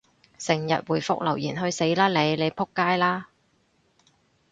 [0.39, 2.35] 成日回覆留言，去死啦你！
[2.41, 3.29] 你仆街啦！